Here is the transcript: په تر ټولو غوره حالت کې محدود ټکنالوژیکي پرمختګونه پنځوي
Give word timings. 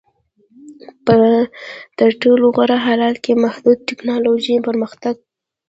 په 1.05 1.15
تر 1.99 2.09
ټولو 2.21 2.45
غوره 2.55 2.77
حالت 2.85 3.15
کې 3.23 3.41
محدود 3.43 3.77
ټکنالوژیکي 3.89 4.65
پرمختګونه 4.67 5.21
پنځوي 5.23 5.29